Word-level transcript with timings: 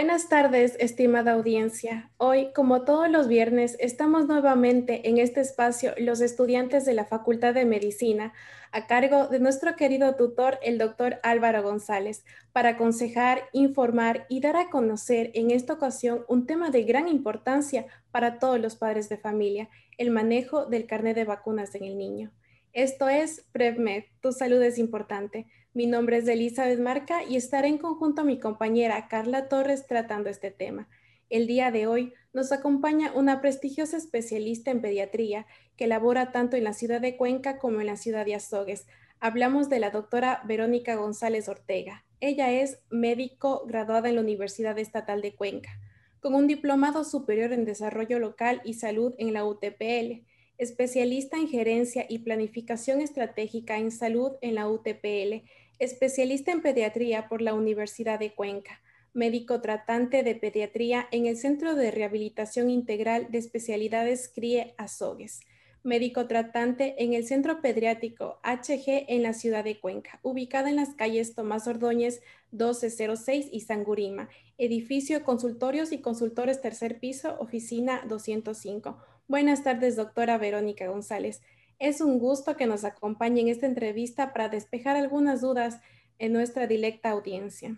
Buenas 0.00 0.30
tardes, 0.30 0.76
estimada 0.80 1.32
audiencia. 1.32 2.10
Hoy, 2.16 2.54
como 2.54 2.86
todos 2.86 3.10
los 3.10 3.28
viernes, 3.28 3.76
estamos 3.80 4.26
nuevamente 4.26 5.06
en 5.10 5.18
este 5.18 5.42
espacio 5.42 5.92
los 5.98 6.22
estudiantes 6.22 6.86
de 6.86 6.94
la 6.94 7.04
Facultad 7.04 7.52
de 7.52 7.66
Medicina 7.66 8.32
a 8.72 8.86
cargo 8.86 9.26
de 9.26 9.40
nuestro 9.40 9.76
querido 9.76 10.16
tutor, 10.16 10.58
el 10.62 10.78
doctor 10.78 11.20
Álvaro 11.22 11.62
González, 11.62 12.24
para 12.52 12.70
aconsejar, 12.70 13.42
informar 13.52 14.24
y 14.30 14.40
dar 14.40 14.56
a 14.56 14.70
conocer 14.70 15.32
en 15.34 15.50
esta 15.50 15.74
ocasión 15.74 16.24
un 16.28 16.46
tema 16.46 16.70
de 16.70 16.84
gran 16.84 17.06
importancia 17.06 17.84
para 18.10 18.38
todos 18.38 18.58
los 18.58 18.76
padres 18.76 19.10
de 19.10 19.18
familia, 19.18 19.68
el 19.98 20.10
manejo 20.10 20.64
del 20.64 20.86
carnet 20.86 21.14
de 21.14 21.24
vacunas 21.26 21.74
en 21.74 21.84
el 21.84 21.98
niño. 21.98 22.32
Esto 22.72 23.10
es 23.10 23.44
PrevMed, 23.52 24.04
tu 24.22 24.32
salud 24.32 24.62
es 24.62 24.78
importante. 24.78 25.46
Mi 25.72 25.86
nombre 25.86 26.16
es 26.16 26.26
Elizabeth 26.26 26.80
Marca 26.80 27.22
y 27.22 27.36
estaré 27.36 27.68
en 27.68 27.78
conjunto 27.78 28.22
a 28.22 28.24
mi 28.24 28.40
compañera 28.40 29.06
Carla 29.06 29.48
Torres 29.48 29.86
tratando 29.86 30.28
este 30.28 30.50
tema. 30.50 30.88
El 31.28 31.46
día 31.46 31.70
de 31.70 31.86
hoy 31.86 32.12
nos 32.32 32.50
acompaña 32.50 33.12
una 33.14 33.40
prestigiosa 33.40 33.96
especialista 33.96 34.72
en 34.72 34.80
pediatría 34.80 35.46
que 35.76 35.86
labora 35.86 36.32
tanto 36.32 36.56
en 36.56 36.64
la 36.64 36.72
ciudad 36.72 37.00
de 37.00 37.16
Cuenca 37.16 37.58
como 37.58 37.80
en 37.80 37.86
la 37.86 37.96
ciudad 37.96 38.24
de 38.24 38.34
Azogues. 38.34 38.88
Hablamos 39.20 39.68
de 39.68 39.78
la 39.78 39.90
doctora 39.90 40.42
Verónica 40.44 40.96
González 40.96 41.48
Ortega. 41.48 42.04
Ella 42.18 42.50
es 42.50 42.80
médico 42.90 43.64
graduada 43.68 44.08
en 44.08 44.16
la 44.16 44.22
Universidad 44.22 44.76
Estatal 44.76 45.22
de 45.22 45.36
Cuenca, 45.36 45.70
con 46.18 46.34
un 46.34 46.48
diplomado 46.48 47.04
superior 47.04 47.52
en 47.52 47.64
desarrollo 47.64 48.18
local 48.18 48.60
y 48.64 48.74
salud 48.74 49.14
en 49.18 49.32
la 49.32 49.44
UTPL 49.44 50.26
especialista 50.60 51.38
en 51.38 51.48
gerencia 51.48 52.04
y 52.06 52.18
planificación 52.18 53.00
estratégica 53.00 53.78
en 53.78 53.90
salud 53.90 54.32
en 54.42 54.56
la 54.56 54.68
UTPL, 54.68 55.42
especialista 55.78 56.52
en 56.52 56.60
pediatría 56.60 57.30
por 57.30 57.40
la 57.40 57.54
Universidad 57.54 58.18
de 58.18 58.34
Cuenca, 58.34 58.82
médico 59.14 59.62
tratante 59.62 60.22
de 60.22 60.34
pediatría 60.34 61.08
en 61.12 61.24
el 61.24 61.38
Centro 61.38 61.74
de 61.74 61.90
Rehabilitación 61.90 62.68
Integral 62.68 63.28
de 63.30 63.38
Especialidades 63.38 64.28
CRIE 64.28 64.74
Azogues, 64.76 65.40
médico 65.82 66.26
tratante 66.26 67.02
en 67.02 67.14
el 67.14 67.26
Centro 67.26 67.62
Pediátrico 67.62 68.38
HG 68.44 69.06
en 69.08 69.22
la 69.22 69.32
ciudad 69.32 69.64
de 69.64 69.80
Cuenca, 69.80 70.20
ubicada 70.22 70.68
en 70.68 70.76
las 70.76 70.94
calles 70.94 71.34
Tomás 71.34 71.66
Ordóñez 71.68 72.20
1206 72.50 73.48
y 73.50 73.60
Sangurima, 73.62 74.28
edificio 74.58 75.24
consultorios 75.24 75.90
y 75.90 76.02
consultores 76.02 76.60
tercer 76.60 77.00
piso, 77.00 77.34
oficina 77.40 78.02
205 78.06 78.98
Buenas 79.30 79.62
tardes, 79.62 79.94
doctora 79.94 80.38
Verónica 80.38 80.88
González. 80.88 81.40
Es 81.78 82.00
un 82.00 82.18
gusto 82.18 82.56
que 82.56 82.66
nos 82.66 82.82
acompañe 82.82 83.40
en 83.40 83.46
esta 83.46 83.66
entrevista 83.66 84.32
para 84.32 84.48
despejar 84.48 84.96
algunas 84.96 85.40
dudas 85.40 85.80
en 86.18 86.32
nuestra 86.32 86.66
directa 86.66 87.10
audiencia. 87.10 87.76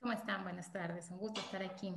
¿Cómo 0.00 0.12
están? 0.12 0.42
Buenas 0.42 0.70
tardes. 0.70 1.10
Un 1.10 1.16
gusto 1.16 1.40
estar 1.40 1.62
aquí. 1.62 1.94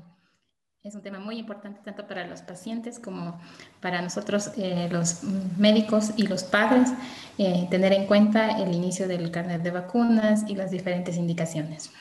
Es 0.81 0.95
un 0.95 1.01
tema 1.01 1.19
muy 1.19 1.39
importante 1.39 1.81
tanto 1.83 2.07
para 2.07 2.25
los 2.25 2.41
pacientes 2.41 2.99
como 2.99 3.41
para 3.81 4.01
nosotros, 4.01 4.51
eh, 4.55 4.87
los 4.89 5.25
médicos 5.57 6.13
y 6.15 6.25
los 6.25 6.45
padres, 6.45 6.93
eh, 7.37 7.67
tener 7.69 7.91
en 7.91 8.07
cuenta 8.07 8.61
el 8.61 8.73
inicio 8.73 9.09
del 9.09 9.29
carnet 9.29 9.61
de 9.61 9.71
vacunas 9.71 10.45
y 10.47 10.55
las 10.55 10.71
diferentes 10.71 11.17
indicaciones. 11.17 11.91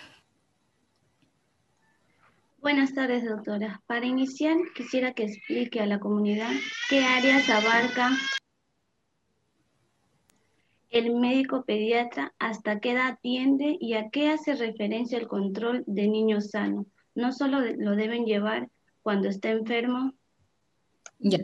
Buenas 2.66 2.94
tardes, 2.94 3.24
doctora. 3.24 3.80
Para 3.86 4.06
iniciar, 4.06 4.56
quisiera 4.74 5.12
que 5.12 5.22
explique 5.22 5.78
a 5.78 5.86
la 5.86 6.00
comunidad 6.00 6.50
qué 6.90 7.04
áreas 7.04 7.48
abarca 7.48 8.10
el 10.90 11.14
médico 11.14 11.64
pediatra, 11.64 12.34
hasta 12.40 12.80
qué 12.80 12.90
edad 12.90 13.06
atiende 13.06 13.76
y 13.80 13.94
a 13.94 14.10
qué 14.10 14.30
hace 14.30 14.56
referencia 14.56 15.16
el 15.16 15.28
control 15.28 15.84
de 15.86 16.08
niños 16.08 16.50
sanos. 16.50 16.86
No 17.14 17.30
solo 17.30 17.60
lo 17.60 17.94
deben 17.94 18.24
llevar 18.24 18.68
cuando 19.00 19.28
está 19.28 19.50
enfermo. 19.50 20.14
Ya. 21.18 21.38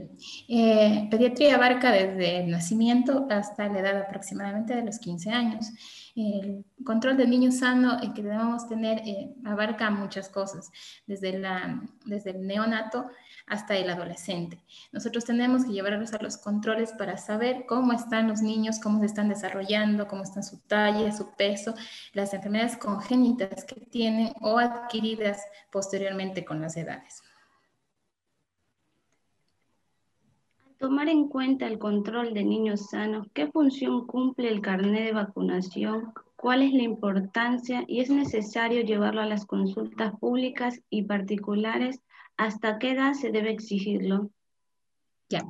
Eh, 0.49 1.09
pediatría 1.11 1.55
abarca 1.55 1.91
desde 1.93 2.41
el 2.41 2.51
nacimiento 2.51 3.27
hasta 3.31 3.69
la 3.69 3.79
edad 3.81 4.03
aproximadamente 4.03 4.77
de 4.77 4.85
los 4.85 4.99
15 4.99 5.31
años. 5.31 5.71
El 6.15 6.67
control 6.85 7.17
del 7.17 7.31
niño 7.31 7.51
sano 7.51 7.99
que 8.15 8.23
debemos 8.23 8.69
tener 8.69 8.99
eh, 8.99 9.33
abarca 9.47 9.91
muchas 9.91 10.29
cosas, 10.29 10.71
desde, 11.07 11.31
el 11.31 12.47
neonato 12.47 13.07
hasta 13.47 13.75
el 13.75 13.89
adolescente. 13.89 14.63
Nosotros 14.93 15.25
tenemos 15.25 15.65
que 15.65 15.73
llevarlos 15.73 16.13
a 16.13 16.23
los 16.23 16.37
controles 16.37 16.93
para 16.93 17.17
saber 17.17 17.65
cómo 17.67 17.95
están 17.95 18.29
los 18.29 18.43
niños, 18.43 18.79
cómo 18.79 19.01
se 19.01 19.07
están 19.07 19.31
desarrollando, 19.31 20.07
cómo 20.07 20.23
están 20.23 20.43
su 20.43 20.59
talla, 20.67 21.13
su 21.13 21.35
peso, 21.35 21.75
las 22.13 22.35
enfermedades 22.35 22.77
congénitas 22.77 23.65
que 23.65 23.81
tienen 23.81 24.35
o 24.43 24.59
adquiridas 24.59 25.41
posteriormente 25.71 26.45
con 26.45 26.61
las 26.61 26.77
edades. 26.77 27.23
Tomar 30.83 31.09
en 31.09 31.29
cuenta 31.29 31.69
el 31.69 31.79
control 31.79 32.35
de 32.35 32.43
niños 32.43 32.91
sanos, 32.91 33.29
¿qué 33.35 33.47
función 33.47 34.05
cumple 34.05 34.49
el 34.49 34.61
carnet 34.61 35.05
de 35.05 35.13
vacunación? 35.13 36.13
¿Cuál 36.35 36.63
es 36.63 36.73
la 36.73 36.83
importancia? 36.83 37.85
¿Y 37.87 38.01
es 38.01 38.11
necesario 38.11 38.83
llevarlo 38.83 39.21
a 39.21 39.27
las 39.27 39.47
consultas 39.47 40.13
públicas 40.19 40.81
y 40.91 41.05
particulares? 41.05 42.01
¿Hasta 42.37 42.81
qué 42.81 42.91
edad 42.91 43.13
se 43.13 43.31
debe 43.31 43.53
exigirlo? 43.53 44.33
Ya. 45.29 45.45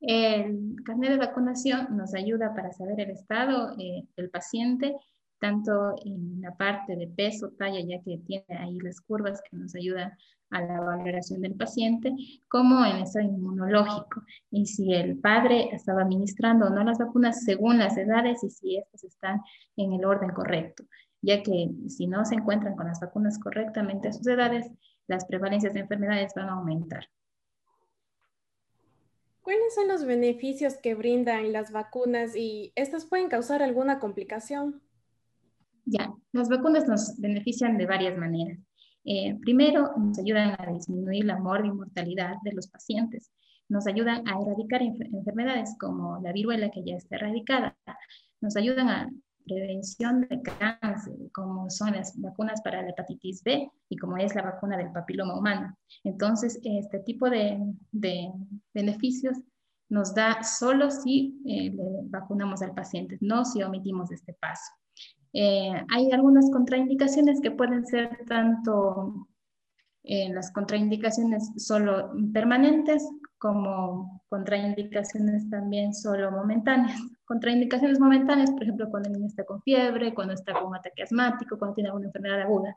El 0.00 0.76
carnet 0.84 1.10
de 1.10 1.16
vacunación 1.16 1.96
nos 1.96 2.14
ayuda 2.14 2.54
para 2.54 2.70
saber 2.70 3.00
el 3.00 3.10
estado 3.10 3.72
eh, 3.80 4.04
del 4.16 4.30
paciente 4.30 4.94
tanto 5.38 5.94
en 6.04 6.40
la 6.40 6.56
parte 6.56 6.96
de 6.96 7.06
peso, 7.08 7.50
talla, 7.58 7.80
ya 7.80 8.02
que 8.02 8.18
tiene 8.18 8.46
ahí 8.48 8.78
las 8.78 9.00
curvas 9.00 9.42
que 9.42 9.56
nos 9.56 9.74
ayudan 9.74 10.12
a 10.50 10.62
la 10.62 10.80
valoración 10.80 11.40
del 11.40 11.54
paciente, 11.54 12.14
como 12.48 12.84
en 12.84 12.96
el 12.96 13.02
estado 13.02 13.26
inmunológico, 13.26 14.22
y 14.50 14.66
si 14.66 14.94
el 14.94 15.18
padre 15.18 15.68
estaba 15.72 16.02
administrando 16.02 16.66
o 16.66 16.70
no 16.70 16.84
las 16.84 16.98
vacunas 16.98 17.42
según 17.44 17.78
las 17.78 17.96
edades 17.96 18.44
y 18.44 18.50
si 18.50 18.76
estas 18.76 19.04
están 19.04 19.40
en 19.76 19.92
el 19.92 20.04
orden 20.04 20.30
correcto, 20.30 20.84
ya 21.20 21.42
que 21.42 21.70
si 21.88 22.06
no 22.06 22.24
se 22.24 22.36
encuentran 22.36 22.76
con 22.76 22.86
las 22.86 23.00
vacunas 23.00 23.38
correctamente 23.38 24.08
a 24.08 24.12
sus 24.12 24.26
edades, 24.26 24.70
las 25.08 25.24
prevalencias 25.24 25.74
de 25.74 25.80
enfermedades 25.80 26.32
van 26.34 26.48
a 26.48 26.52
aumentar. 26.52 27.08
¿Cuáles 29.42 29.74
son 29.76 29.86
los 29.86 30.04
beneficios 30.04 30.74
que 30.76 30.96
brindan 30.96 31.52
las 31.52 31.70
vacunas 31.70 32.34
y 32.34 32.72
estas 32.74 33.04
pueden 33.04 33.28
causar 33.28 33.62
alguna 33.62 34.00
complicación? 34.00 34.82
Ya, 35.86 36.12
las 36.32 36.48
vacunas 36.48 36.88
nos 36.88 37.18
benefician 37.18 37.78
de 37.78 37.86
varias 37.86 38.18
maneras. 38.18 38.58
Eh, 39.04 39.38
primero, 39.40 39.92
nos 39.96 40.18
ayudan 40.18 40.56
a 40.58 40.72
disminuir 40.72 41.24
la 41.24 41.38
muerte 41.38 41.68
y 41.68 41.70
mortalidad 41.70 42.34
de 42.42 42.52
los 42.52 42.66
pacientes. 42.66 43.30
Nos 43.68 43.86
ayudan 43.86 44.26
a 44.28 44.40
erradicar 44.40 44.82
enfermedades 44.82 45.76
como 45.78 46.20
la 46.20 46.32
viruela 46.32 46.70
que 46.70 46.82
ya 46.84 46.96
está 46.96 47.16
erradicada. 47.16 47.76
Nos 48.40 48.56
ayudan 48.56 48.88
a 48.88 49.10
prevención 49.46 50.22
de 50.22 50.42
cáncer, 50.42 51.14
como 51.32 51.70
son 51.70 51.92
las 51.92 52.20
vacunas 52.20 52.60
para 52.62 52.82
la 52.82 52.90
hepatitis 52.90 53.44
B 53.44 53.70
y 53.88 53.96
como 53.96 54.16
es 54.16 54.34
la 54.34 54.42
vacuna 54.42 54.76
del 54.76 54.90
papiloma 54.90 55.38
humano. 55.38 55.78
Entonces, 56.02 56.58
este 56.64 56.98
tipo 56.98 57.30
de, 57.30 57.60
beneficios 58.74 59.38
nos 59.88 60.14
da 60.14 60.42
solo 60.42 60.90
si 60.90 61.40
eh, 61.46 61.70
le 61.70 62.08
vacunamos 62.08 62.60
al 62.62 62.74
paciente, 62.74 63.18
no 63.20 63.44
si 63.44 63.62
omitimos 63.62 64.10
este 64.10 64.32
paso. 64.32 64.72
Eh, 65.32 65.72
hay 65.90 66.12
algunas 66.12 66.50
contraindicaciones 66.50 67.40
que 67.40 67.50
pueden 67.50 67.86
ser 67.86 68.18
tanto 68.26 69.28
eh, 70.02 70.32
las 70.32 70.52
contraindicaciones 70.52 71.50
solo 71.56 72.12
permanentes 72.32 73.06
como 73.38 74.22
contraindicaciones 74.28 75.50
también 75.50 75.92
solo 75.92 76.30
momentáneas. 76.30 76.98
Contraindicaciones 77.24 78.00
momentáneas, 78.00 78.50
por 78.52 78.62
ejemplo, 78.62 78.88
cuando 78.88 79.08
el 79.08 79.14
niño 79.14 79.26
está 79.26 79.44
con 79.44 79.60
fiebre, 79.62 80.14
cuando 80.14 80.34
está 80.34 80.54
con 80.54 80.68
un 80.68 80.76
ataque 80.76 81.02
asmático, 81.02 81.58
cuando 81.58 81.74
tiene 81.74 81.88
alguna 81.88 82.06
enfermedad 82.06 82.42
aguda. 82.42 82.76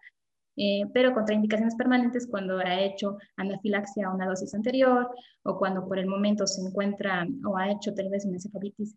Eh, 0.58 0.84
pero 0.94 1.14
contraindicaciones 1.14 1.76
permanentes 1.76 2.28
cuando 2.28 2.58
ha 2.58 2.82
hecho 2.82 3.18
anafilaxia 3.38 4.08
a 4.08 4.14
una 4.14 4.28
dosis 4.28 4.54
anterior 4.54 5.10
o 5.44 5.58
cuando 5.58 5.88
por 5.88 6.00
el 6.00 6.08
momento 6.08 6.46
se 6.46 6.62
encuentra 6.62 7.26
o 7.46 7.56
ha 7.56 7.72
hecho 7.72 7.94
tal 7.94 8.10
vez 8.10 8.26
una 8.26 8.36
encefalitis 8.36 8.96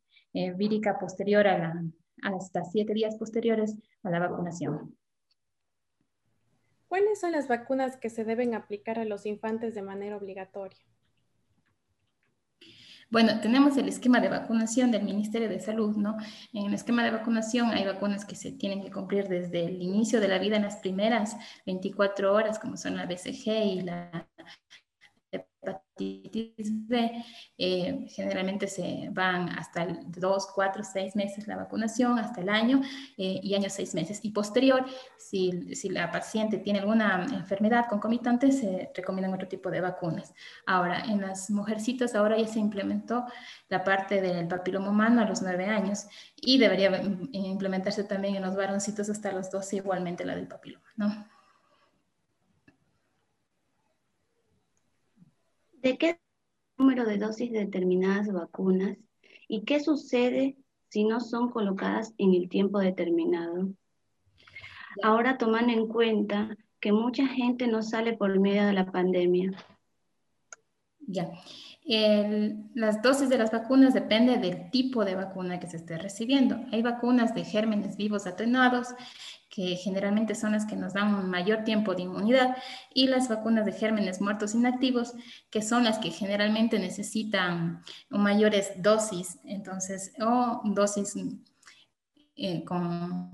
vírica 0.56 0.98
posterior 0.98 1.46
a 1.46 1.58
la, 1.58 1.84
hasta 2.22 2.64
siete 2.64 2.94
días 2.94 3.16
posteriores 3.16 3.76
a 4.02 4.10
la 4.10 4.20
vacunación. 4.20 4.96
¿Cuáles 6.88 7.20
son 7.20 7.32
las 7.32 7.48
vacunas 7.48 7.96
que 7.96 8.10
se 8.10 8.24
deben 8.24 8.54
aplicar 8.54 8.98
a 8.98 9.04
los 9.04 9.26
infantes 9.26 9.74
de 9.74 9.82
manera 9.82 10.16
obligatoria? 10.16 10.78
Bueno, 13.12 13.40
tenemos 13.40 13.76
el 13.76 13.88
esquema 13.88 14.20
de 14.20 14.30
vacunación 14.30 14.90
del 14.90 15.02
Ministerio 15.02 15.46
de 15.46 15.60
Salud, 15.60 15.94
¿no? 15.96 16.16
En 16.54 16.64
el 16.64 16.72
esquema 16.72 17.04
de 17.04 17.10
vacunación 17.10 17.68
hay 17.68 17.84
vacunas 17.84 18.24
que 18.24 18.34
se 18.34 18.52
tienen 18.52 18.82
que 18.82 18.90
cumplir 18.90 19.28
desde 19.28 19.66
el 19.66 19.82
inicio 19.82 20.18
de 20.18 20.28
la 20.28 20.38
vida 20.38 20.56
en 20.56 20.62
las 20.62 20.76
primeras 20.76 21.36
24 21.66 22.32
horas, 22.32 22.58
como 22.58 22.78
son 22.78 22.96
la 22.96 23.04
BCG 23.04 23.48
y 23.48 23.80
la 23.82 24.26
eh, 27.58 28.06
generalmente 28.08 28.66
se 28.66 29.08
van 29.12 29.48
hasta 29.50 29.86
dos, 30.06 30.48
cuatro, 30.54 30.82
seis 30.84 31.16
meses 31.16 31.46
la 31.46 31.56
vacunación, 31.56 32.18
hasta 32.18 32.40
el 32.40 32.48
año 32.48 32.80
eh, 33.16 33.40
y 33.42 33.54
años 33.54 33.72
seis 33.72 33.94
meses. 33.94 34.20
Y 34.22 34.30
posterior, 34.30 34.84
si, 35.18 35.74
si, 35.74 35.88
la 35.88 36.10
paciente 36.10 36.58
tiene 36.58 36.80
alguna 36.80 37.26
enfermedad 37.32 37.86
concomitante, 37.88 38.52
se 38.52 38.90
recomiendan 38.94 39.34
otro 39.34 39.48
tipo 39.48 39.70
de 39.70 39.80
vacunas. 39.80 40.34
Ahora, 40.66 41.00
en 41.00 41.20
las 41.20 41.50
mujercitas, 41.50 42.14
ahora 42.14 42.36
ya 42.38 42.48
se 42.48 42.58
implementó 42.58 43.24
la 43.68 43.84
parte 43.84 44.20
del 44.20 44.48
papiloma 44.48 44.90
humano 44.90 45.22
a 45.22 45.28
los 45.28 45.42
nueve 45.42 45.66
años 45.66 46.06
y 46.36 46.58
debería 46.58 47.02
implementarse 47.32 48.04
también 48.04 48.36
en 48.36 48.42
los 48.42 48.56
varoncitos 48.56 49.08
hasta 49.08 49.32
los 49.32 49.50
12, 49.50 49.76
igualmente 49.76 50.24
la 50.24 50.34
del 50.34 50.48
papiloma, 50.48 50.86
¿no? 50.96 51.31
¿De 55.82 55.98
qué 55.98 56.20
número 56.78 57.04
de 57.04 57.18
dosis 57.18 57.50
de 57.50 57.58
determinadas 57.58 58.32
vacunas 58.32 58.96
y 59.48 59.64
qué 59.64 59.80
sucede 59.80 60.56
si 60.90 61.04
no 61.04 61.18
son 61.18 61.50
colocadas 61.50 62.14
en 62.18 62.34
el 62.34 62.48
tiempo 62.48 62.78
determinado? 62.78 63.68
Ahora 65.02 65.38
toman 65.38 65.70
en 65.70 65.88
cuenta 65.88 66.56
que 66.78 66.92
mucha 66.92 67.26
gente 67.26 67.66
no 67.66 67.82
sale 67.82 68.16
por 68.16 68.38
medio 68.38 68.64
de 68.64 68.74
la 68.74 68.92
pandemia. 68.92 69.50
Ya. 71.00 71.32
Las 71.84 73.02
dosis 73.02 73.28
de 73.28 73.38
las 73.38 73.50
vacunas 73.50 73.92
depende 73.92 74.38
del 74.38 74.70
tipo 74.70 75.04
de 75.04 75.16
vacuna 75.16 75.58
que 75.58 75.66
se 75.66 75.78
esté 75.78 75.98
recibiendo. 75.98 76.60
Hay 76.72 76.82
vacunas 76.82 77.34
de 77.34 77.44
gérmenes 77.44 77.96
vivos 77.96 78.26
atenuados 78.26 78.94
que 79.52 79.76
generalmente 79.76 80.34
son 80.34 80.52
las 80.52 80.64
que 80.64 80.76
nos 80.76 80.94
dan 80.94 81.14
un 81.14 81.28
mayor 81.28 81.62
tiempo 81.62 81.94
de 81.94 82.02
inmunidad, 82.02 82.56
y 82.94 83.06
las 83.08 83.28
vacunas 83.28 83.66
de 83.66 83.72
gérmenes 83.72 84.18
muertos 84.22 84.54
inactivos, 84.54 85.12
que 85.50 85.60
son 85.60 85.84
las 85.84 85.98
que 85.98 86.10
generalmente 86.10 86.78
necesitan 86.78 87.82
mayores 88.08 88.72
dosis, 88.76 89.38
entonces, 89.44 90.14
o 90.22 90.62
dosis 90.64 91.14
eh, 92.34 92.64
con 92.64 93.30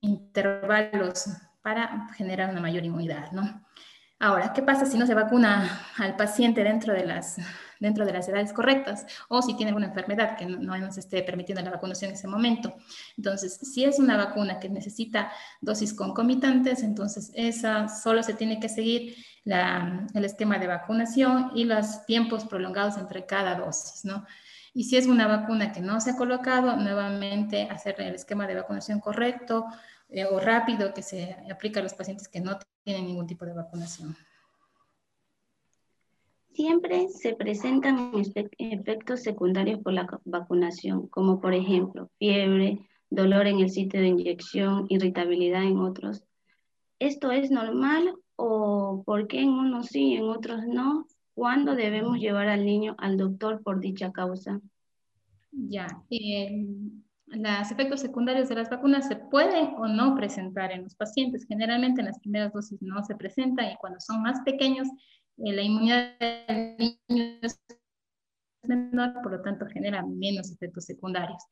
intervalos 0.00 1.26
para 1.60 2.08
generar 2.14 2.50
una 2.50 2.62
mayor 2.62 2.86
inmunidad, 2.86 3.30
¿no? 3.32 3.66
Ahora, 4.18 4.54
¿qué 4.54 4.62
pasa 4.62 4.86
si 4.86 4.96
no 4.96 5.06
se 5.06 5.14
vacuna 5.14 5.78
al 5.98 6.16
paciente 6.16 6.64
dentro 6.64 6.94
de 6.94 7.04
las 7.04 7.36
dentro 7.80 8.06
de 8.06 8.12
las 8.12 8.28
edades 8.28 8.52
correctas 8.52 9.06
o 9.28 9.42
si 9.42 9.56
tiene 9.56 9.70
alguna 9.70 9.86
enfermedad 9.86 10.36
que 10.36 10.46
no, 10.46 10.78
nos 10.78 10.98
esté 10.98 11.22
permitiendo 11.22 11.62
la 11.62 11.70
vacunación 11.70 12.10
en 12.10 12.16
ese 12.16 12.28
momento. 12.28 12.74
Entonces, 13.16 13.56
si 13.56 13.84
es 13.84 13.98
una 13.98 14.16
vacuna 14.16 14.60
que 14.60 14.68
necesita 14.68 15.32
dosis 15.60 15.92
concomitantes, 15.94 16.82
entonces 16.82 17.32
esa 17.34 17.88
solo 17.88 18.22
se 18.22 18.34
tiene 18.34 18.60
que 18.60 18.68
seguir 18.68 19.16
el 19.44 20.24
esquema 20.24 20.58
de 20.58 20.66
vacunación 20.66 21.50
y 21.54 21.64
los 21.64 22.04
tiempos 22.06 22.44
prolongados 22.44 22.96
entre 22.98 23.26
cada 23.26 23.56
dosis, 23.56 24.04
¿no? 24.04 24.24
Y 24.72 24.84
si 24.84 24.96
es 24.96 25.06
una 25.06 25.26
vacuna 25.26 25.72
que 25.72 25.80
no 25.80 26.00
se 26.00 26.10
ha 26.10 26.16
colocado, 26.16 26.76
nuevamente 26.76 27.68
hacer 27.70 28.00
el 28.00 28.14
esquema 28.14 28.46
de 28.46 28.54
vacunación 28.54 29.00
correcto 29.00 29.66
eh, 30.08 30.26
o 30.26 30.38
rápido 30.38 30.94
que 30.94 31.02
se 31.02 31.36
aplica 31.50 31.80
a 31.80 31.82
los 31.82 31.94
pacientes 31.94 32.28
que 32.28 32.40
no 32.40 32.56
tienen 32.84 33.06
ningún 33.06 33.26
tipo 33.26 33.44
de 33.44 33.52
vacunación. 33.52 34.16
Siempre 36.52 37.08
se 37.08 37.34
presentan 37.34 38.12
efectos 38.58 39.22
secundarios 39.22 39.80
por 39.80 39.92
la 39.92 40.06
vacunación, 40.24 41.06
como 41.08 41.40
por 41.40 41.54
ejemplo 41.54 42.10
fiebre, 42.18 42.80
dolor 43.08 43.46
en 43.46 43.60
el 43.60 43.70
sitio 43.70 44.00
de 44.00 44.08
inyección, 44.08 44.86
irritabilidad 44.88 45.64
en 45.64 45.78
otros. 45.78 46.24
¿Esto 46.98 47.30
es 47.30 47.50
normal 47.50 48.14
o 48.36 49.02
por 49.06 49.26
qué 49.26 49.40
en 49.40 49.50
unos 49.50 49.86
sí 49.86 50.12
y 50.12 50.16
en 50.16 50.24
otros 50.24 50.66
no? 50.66 51.06
¿Cuándo 51.34 51.74
debemos 51.74 52.18
llevar 52.18 52.48
al 52.48 52.64
niño 52.64 52.94
al 52.98 53.16
doctor 53.16 53.62
por 53.62 53.80
dicha 53.80 54.12
causa? 54.12 54.60
Ya, 55.52 55.86
eh, 56.10 56.66
los 57.26 57.70
efectos 57.70 58.00
secundarios 58.00 58.48
de 58.48 58.56
las 58.56 58.68
vacunas 58.68 59.08
se 59.08 59.16
pueden 59.16 59.74
o 59.76 59.86
no 59.86 60.14
presentar 60.14 60.72
en 60.72 60.82
los 60.82 60.94
pacientes. 60.94 61.46
Generalmente 61.46 62.00
en 62.00 62.08
las 62.08 62.18
primeras 62.18 62.52
dosis 62.52 62.80
no 62.82 63.02
se 63.04 63.14
presentan 63.14 63.72
y 63.72 63.76
cuando 63.76 64.00
son 64.00 64.22
más 64.22 64.40
pequeños 64.44 64.88
la 65.40 65.62
inmunidad 65.62 66.18
del 66.18 66.98
niño 67.08 67.38
es 67.42 67.58
menor, 68.62 69.14
por 69.22 69.32
lo 69.32 69.42
tanto 69.42 69.66
genera 69.66 70.04
menos 70.04 70.50
efectos 70.50 70.84
secundarios. 70.84 71.42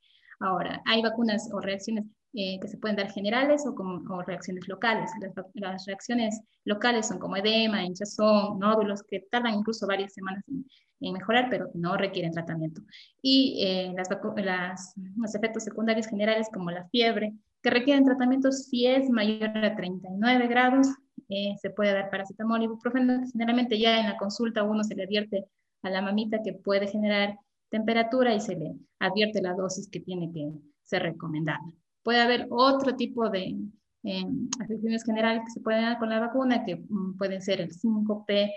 Ahora, 0.41 0.81
hay 0.87 1.03
vacunas 1.03 1.49
o 1.53 1.61
reacciones 1.61 2.05
eh, 2.35 2.61
que 2.61 2.69
se 2.69 2.77
pueden 2.77 2.97
dar 2.97 3.11
generales 3.11 3.67
o, 3.67 3.75
como, 3.75 4.23
reacciones 4.23 4.69
locales. 4.69 5.11
Las, 5.55 5.87
reacciones 5.87 6.41
locales 6.65 7.09
son 7.09 7.19
como 7.19 7.37
edema, 7.37 7.83
hinchazón, 7.83 8.59
nódulos, 8.59 9.03
que 9.03 9.21
tardan 9.31 9.55
incluso 9.55 9.87
varias 9.87 10.13
semanas 10.13 10.45
en, 10.49 10.65
mejorar, 11.13 11.49
pero 11.49 11.71
no 11.75 11.97
requieren 11.97 12.33
tratamiento. 12.33 12.83
Y 13.23 13.65
eh, 13.65 13.95
las, 13.95 14.95
los 15.17 15.35
efectos 15.35 15.65
secundarios 15.65 16.07
generales 16.07 16.49
como 16.53 16.71
la 16.71 16.89
fiebre, 16.89 17.33
que 17.63 17.71
requieren 17.71 18.05
tratamiento 18.05 18.53
si 18.53 18.87
es 18.87 19.09
mayor 19.09 19.57
a 19.57 19.75
39 19.75 20.47
grados 20.49 20.89
eh, 21.29 21.55
se 21.61 21.71
puede 21.71 21.93
dar 21.93 22.11
paracetamol 22.11 22.63
ibuprofeno, 22.63 23.25
generalmente 23.33 23.79
ya 23.79 24.01
en 24.01 24.07
la 24.07 24.17
consulta 24.17 24.63
uno 24.63 24.85
se 24.85 24.95
le 24.95 25.05
advierte 25.05 25.47
a 25.83 25.91
la 25.91 26.03
mamita 26.03 26.43
que 26.43 26.53
puede 26.53 26.87
generar 26.89 27.39
temperatura 27.71 28.35
y 28.35 28.41
se 28.41 28.57
le 28.57 28.75
advierte 28.99 29.43
la 29.43 29.55
dosis 29.55 29.89
que 29.89 30.01
tiene 30.01 30.31
que 30.33 30.51
ser 30.85 31.03
recomendada. 31.03 31.61
Puede 32.03 32.21
haber 32.21 32.47
otro 32.51 32.97
tipo 32.97 33.29
de 33.29 33.57
eh, 34.05 34.25
afecciones 34.63 35.05
generales 35.05 35.43
que 35.45 35.51
se 35.51 35.61
pueden 35.61 35.83
dar 35.83 35.99
con 35.99 36.09
la 36.09 36.21
vacuna, 36.21 36.65
que 36.65 36.77
mm, 36.77 37.17
pueden 37.17 37.43
ser 37.43 37.61
el 37.61 37.71
5P, 37.71 38.53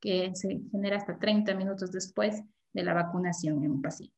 que 0.00 0.30
se 0.34 0.60
genera 0.70 0.96
hasta 0.96 1.18
30 1.18 1.54
minutos 1.54 1.92
después 1.92 2.42
de 2.72 2.82
la 2.82 2.94
vacunación 2.94 3.62
en 3.64 3.72
un 3.72 3.82
paciente. 3.82 4.15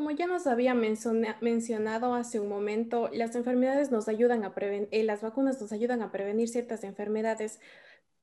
Como 0.00 0.12
ya 0.12 0.26
nos 0.26 0.46
había 0.46 0.72
mencionado 0.72 2.14
hace 2.14 2.40
un 2.40 2.48
momento, 2.48 3.10
las 3.12 3.36
enfermedades 3.36 3.90
nos 3.90 4.08
ayudan 4.08 4.44
a 4.44 4.54
prevenir, 4.54 4.88
eh, 4.92 5.04
las 5.04 5.20
vacunas 5.20 5.60
nos 5.60 5.72
ayudan 5.72 6.00
a 6.00 6.10
prevenir 6.10 6.48
ciertas 6.48 6.84
enfermedades. 6.84 7.60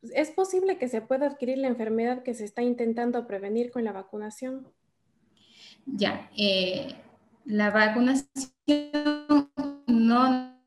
¿Es 0.01 0.31
posible 0.31 0.79
que 0.79 0.87
se 0.87 1.01
pueda 1.01 1.27
adquirir 1.27 1.59
la 1.59 1.67
enfermedad 1.67 2.23
que 2.23 2.33
se 2.33 2.45
está 2.45 2.63
intentando 2.63 3.27
prevenir 3.27 3.69
con 3.69 3.83
la 3.83 3.91
vacunación? 3.91 4.67
Ya, 5.85 6.31
eh, 6.35 6.95
la 7.45 7.69
vacunación 7.69 9.51
no 9.85 10.57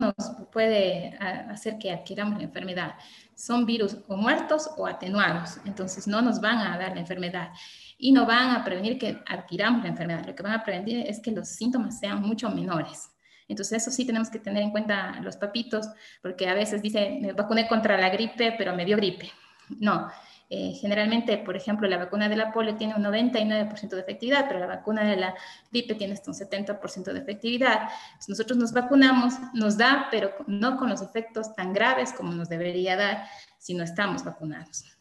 nos 0.00 0.14
puede 0.50 1.16
hacer 1.20 1.78
que 1.78 1.92
adquiramos 1.92 2.38
la 2.38 2.44
enfermedad. 2.44 2.94
Son 3.36 3.66
virus 3.66 3.98
o 4.08 4.16
muertos 4.16 4.68
o 4.76 4.88
atenuados, 4.88 5.60
entonces 5.64 6.08
no 6.08 6.22
nos 6.22 6.40
van 6.40 6.58
a 6.58 6.76
dar 6.76 6.94
la 6.94 7.02
enfermedad 7.02 7.50
y 7.98 8.12
no 8.12 8.26
van 8.26 8.50
a 8.50 8.64
prevenir 8.64 8.98
que 8.98 9.22
adquiramos 9.26 9.82
la 9.82 9.88
enfermedad. 9.88 10.26
Lo 10.26 10.34
que 10.34 10.42
van 10.42 10.52
a 10.52 10.64
prevenir 10.64 11.06
es 11.06 11.20
que 11.20 11.30
los 11.30 11.48
síntomas 11.48 11.98
sean 11.98 12.22
mucho 12.22 12.50
menores. 12.50 13.10
Entonces, 13.48 13.82
eso 13.82 13.90
sí 13.90 14.04
tenemos 14.04 14.28
que 14.28 14.38
tener 14.38 14.62
en 14.62 14.70
cuenta 14.70 15.20
los 15.22 15.36
papitos, 15.36 15.88
porque 16.20 16.48
a 16.48 16.54
veces 16.54 16.82
dice, 16.82 17.18
me 17.20 17.32
vacuné 17.32 17.68
contra 17.68 17.96
la 17.96 18.10
gripe, 18.10 18.54
pero 18.58 18.74
me 18.74 18.84
dio 18.84 18.96
gripe. 18.96 19.30
No, 19.68 20.08
eh, 20.48 20.74
generalmente, 20.80 21.38
por 21.38 21.56
ejemplo, 21.56 21.88
la 21.88 21.96
vacuna 21.96 22.28
de 22.28 22.36
la 22.36 22.52
polio 22.52 22.76
tiene 22.76 22.94
un 22.94 23.02
99% 23.02 23.88
de 23.88 24.00
efectividad, 24.00 24.46
pero 24.46 24.60
la 24.60 24.66
vacuna 24.66 25.02
de 25.04 25.16
la 25.16 25.34
gripe 25.72 25.94
tiene 25.94 26.14
hasta 26.14 26.30
un 26.30 26.36
70% 26.36 27.12
de 27.12 27.18
efectividad. 27.18 27.88
nosotros 28.28 28.56
nos 28.56 28.72
vacunamos, 28.72 29.34
nos 29.54 29.76
da, 29.76 30.08
pero 30.10 30.32
no 30.46 30.76
con 30.76 30.88
los 30.88 31.02
efectos 31.02 31.54
tan 31.54 31.72
graves 31.72 32.12
como 32.12 32.32
nos 32.32 32.48
debería 32.48 32.96
dar 32.96 33.26
si 33.58 33.74
no 33.74 33.82
estamos 33.82 34.24
vacunados. 34.24 34.95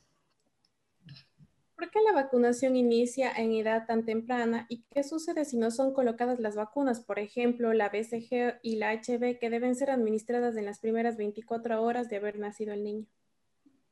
¿Por 1.86 1.92
qué 1.92 2.00
la 2.02 2.20
vacunación 2.20 2.76
inicia 2.76 3.32
en 3.32 3.54
edad 3.54 3.86
tan 3.86 4.06
temprana 4.06 4.66
y 4.70 4.86
qué 4.90 5.04
sucede 5.04 5.46
si 5.46 5.56
no 5.56 5.70
son 5.70 5.94
colocadas 5.94 6.40
las 6.40 6.56
vacunas, 6.56 7.00
por 7.00 7.20
ejemplo, 7.20 7.74
la 7.74 7.90
BCG 7.90 8.60
y 8.64 8.78
la 8.78 8.92
HB, 8.92 9.38
que 9.38 9.52
deben 9.52 9.76
ser 9.76 9.92
administradas 9.92 10.58
en 10.58 10.66
las 10.66 10.80
primeras 10.80 11.16
24 11.16 11.84
horas 11.84 12.10
de 12.10 12.16
haber 12.16 12.40
nacido 12.40 12.74
el 12.74 12.84
niño? 12.84 13.06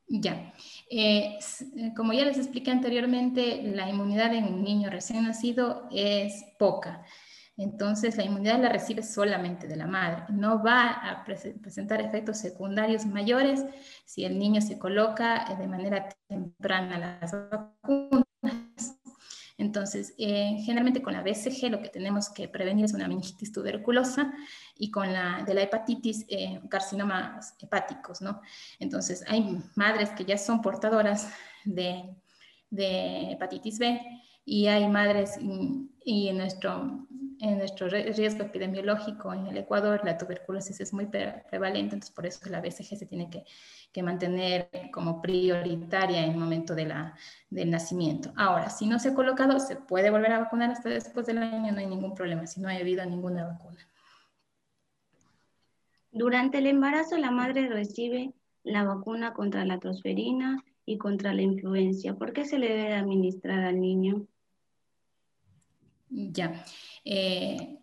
Ya, 0.08 0.56
eh, 0.90 1.38
eh, 1.38 1.94
como 1.96 2.14
ya 2.14 2.26
les 2.26 2.40
expliqué 2.40 2.72
anteriormente, 2.72 3.62
la 3.62 3.88
inmunidad 3.88 4.34
en 4.34 4.46
un 4.46 4.64
niño 4.64 4.90
recién 4.90 5.26
nacido 5.26 5.88
es 5.92 6.44
poca. 6.58 7.06
Entonces, 7.56 8.18
la 8.18 8.24
inmunidad 8.24 8.60
la 8.60 8.70
recibe 8.70 9.04
solamente 9.04 9.68
de 9.68 9.76
la 9.76 9.86
madre. 9.86 10.24
No 10.30 10.64
va 10.64 10.90
a 10.90 11.24
presentar 11.24 12.02
efectos 12.02 12.40
secundarios 12.40 13.06
mayores 13.06 13.64
si 14.06 14.26
el 14.26 14.40
niño 14.40 14.60
se 14.62 14.80
coloca 14.80 15.46
eh, 15.52 15.56
de 15.58 15.68
manera 15.68 16.10
temprana 16.28 17.20
las 17.22 17.32
vacunas. 17.32 18.24
Entonces, 19.58 20.16
eh, 20.18 20.58
generalmente 20.66 21.04
con 21.04 21.14
la 21.14 21.22
BCG 21.22 21.70
lo 21.70 21.80
que 21.80 21.90
tenemos 21.90 22.30
que 22.30 22.48
prevenir 22.48 22.86
es 22.86 22.94
una 22.94 23.08
meningitis 23.08 23.52
tuberculosa 23.52 24.34
y 24.76 24.90
con 24.90 25.14
la 25.14 25.44
de 25.46 25.54
la 25.54 25.62
hepatitis, 25.62 26.26
eh, 26.30 26.60
carcinomas 26.70 27.56
hepáticos, 27.60 28.22
¿no? 28.22 28.42
Entonces, 28.80 29.24
hay 29.28 29.60
madres 29.76 30.10
que 30.10 30.26
ya 30.26 30.40
son 30.40 30.62
portadoras 30.62 31.32
de, 31.66 32.16
de 32.72 33.32
hepatitis 33.34 33.78
B 33.78 34.02
y 34.46 34.68
hay 34.68 34.88
madres 34.90 35.38
y, 36.04 36.28
en 36.28 36.38
nuestro 36.38 37.08
en 37.44 37.58
nuestro 37.58 37.90
riesgo 37.90 38.44
epidemiológico 38.44 39.34
en 39.34 39.48
el 39.48 39.58
Ecuador, 39.58 40.00
la 40.06 40.18
tuberculosis 40.18 40.80
es 40.80 40.94
muy 40.94 41.08
prevalente, 41.08 41.96
entonces 41.96 42.12
por 42.12 42.26
eso 42.26 42.50
la 42.50 42.62
BCG 42.62 42.98
se 42.98 43.06
tiene 43.06 43.30
que, 43.30 43.44
mantener 44.02 44.70
como 44.92 45.22
prioritaria 45.22 46.24
en 46.24 46.32
el 46.32 46.38
momento 46.38 46.74
de 46.74 46.86
la, 46.86 47.16
del 47.50 47.70
nacimiento. 47.70 48.34
Ahora, 48.36 48.70
si 48.70 48.88
no 48.88 48.98
se 48.98 49.10
ha 49.10 49.14
colocado, 49.14 49.60
se 49.60 49.76
puede 49.76 50.10
volver 50.10 50.32
a 50.32 50.40
vacunar 50.40 50.72
hasta 50.72 50.90
después 50.90 51.26
del 51.26 51.40
año, 51.40 51.72
no 51.72 51.80
hay 51.80 51.86
ningún 51.86 52.16
problema, 52.16 52.48
si 52.48 52.62
no 52.62 52.70
ha 52.70 52.74
habido 52.74 53.06
ninguna 53.06 53.46
vacuna. 53.46 53.78
Durante 56.12 56.60
el 56.60 56.68
embarazo, 56.68 57.18
la 57.18 57.32
madre 57.32 57.68
recibe 57.68 58.34
la 58.64 58.84
vacuna 58.84 59.34
contra 59.34 59.66
la 59.66 59.80
tosferina 59.80 60.64
y 60.86 60.98
contra 60.98 61.34
la 61.34 61.42
influencia. 61.42 62.16
¿Por 62.16 62.34
qué 62.34 62.46
se 62.46 62.58
le 62.58 62.70
debe 62.70 62.94
administrar 62.94 63.60
al 63.66 63.80
niño? 63.80 64.28
Ya. 66.14 66.64
Eh, 67.06 67.80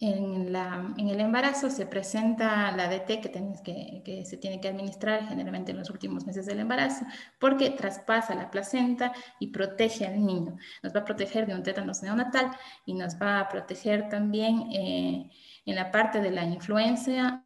en, 0.00 0.54
el 0.54 1.20
embarazo 1.20 1.70
se 1.70 1.86
presenta 1.86 2.70
la 2.72 2.88
DT 2.88 3.20
que, 3.20 4.02
que, 4.04 4.24
se 4.24 4.36
tiene 4.36 4.60
que 4.60 4.68
administrar 4.68 5.26
generalmente 5.28 5.72
en 5.72 5.78
los 5.78 5.90
últimos 5.90 6.24
meses 6.24 6.46
del 6.46 6.60
embarazo 6.60 7.04
porque 7.40 7.70
traspasa 7.70 8.34
la 8.36 8.50
placenta 8.50 9.12
y 9.40 9.48
protege 9.48 10.06
al 10.06 10.24
niño. 10.24 10.56
Nos 10.82 10.94
va 10.94 11.00
a 11.00 11.04
proteger 11.04 11.46
de 11.46 11.54
un 11.54 11.62
tétanos 11.64 12.02
neonatal 12.02 12.50
y 12.86 12.94
nos 12.94 13.16
va 13.16 13.40
a 13.40 13.48
proteger 13.48 14.08
también 14.08 14.70
eh, 14.72 15.30
en 15.66 15.74
la 15.74 15.90
parte 15.90 16.20
de 16.20 16.30
la 16.30 16.44
influencia 16.44 17.44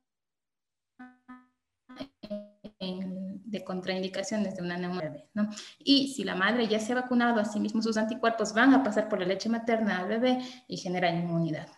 de 3.53 3.63
contraindicaciones 3.63 4.57
de 4.57 4.63
una 4.63 4.79
neumonía. 4.79 5.25
¿no? 5.35 5.49
Y 5.79 6.09
si 6.15 6.25
la 6.25 6.35
madre 6.35 6.67
ya 6.67 6.81
se 6.81 6.93
ha 6.93 6.97
vacunado, 6.97 7.39
asimismo 7.39 7.83
sus 7.83 7.99
anticuerpos 7.99 8.55
van 8.55 8.73
a 8.75 8.83
pasar 8.83 9.09
por 9.09 9.21
la 9.21 9.27
leche 9.27 9.49
materna 9.49 9.99
al 9.99 10.09
bebé 10.09 10.39
y 10.67 10.79
generan 10.79 11.19
inmunidad. 11.19 11.69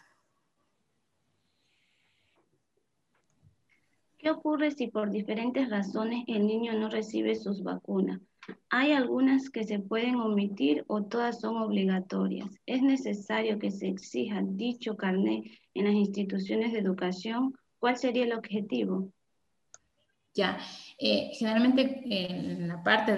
¿Qué 4.19 4.31
ocurre 4.31 4.71
si 4.71 4.87
por 4.87 5.11
diferentes 5.11 5.69
razones 5.69 6.25
el 6.29 6.47
niño 6.47 6.73
no 6.75 6.89
recibe 6.89 7.35
sus 7.35 7.63
vacunas? 7.63 8.21
Hay 8.71 8.93
algunas 8.93 9.51
que 9.51 9.65
se 9.65 9.81
pueden 9.81 10.15
omitir 10.17 10.85
o 10.87 11.03
todas 11.03 11.41
son 11.41 11.57
obligatorias. 11.57 12.49
¿Es 12.67 12.83
necesario 12.83 13.59
que 13.59 13.71
se 13.71 13.89
exija 13.89 14.43
dicho 14.43 14.97
carnet 14.97 15.45
en 15.75 15.85
las 15.85 15.95
instituciones 15.95 16.73
de 16.73 16.79
educación? 16.79 17.55
¿Cuál 17.79 17.97
sería 17.97 18.25
el 18.25 18.33
objetivo? 18.33 19.13
Ya, 20.35 20.59
eh, 20.99 21.31
generalmente 21.35 22.03
en 22.07 22.69
la 22.69 22.83
parte 22.83 23.15